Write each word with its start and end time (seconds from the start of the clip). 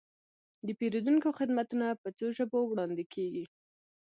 د 0.65 0.69
پیرودونکو 0.79 1.29
خدمتونه 1.39 1.87
په 2.01 2.09
څو 2.17 2.27
ژبو 2.37 2.59
وړاندې 2.67 3.03
کیږي. 3.13 3.45